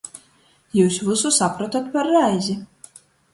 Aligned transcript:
Jius 0.77 0.97
vysu 1.09 1.31
saprotot 1.35 1.93
par 1.93 2.11
reizi! 2.17 2.57